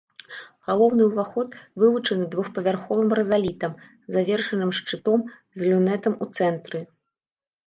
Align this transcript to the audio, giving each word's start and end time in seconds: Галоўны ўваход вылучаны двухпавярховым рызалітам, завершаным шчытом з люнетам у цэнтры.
Галоўны 0.67 1.03
ўваход 1.09 1.49
вылучаны 1.83 2.25
двухпавярховым 2.33 3.09
рызалітам, 3.19 3.77
завершаным 4.17 4.71
шчытом 4.79 5.19
з 5.61 5.69
люнетам 5.71 6.13
у 6.27 6.31
цэнтры. 6.35 6.79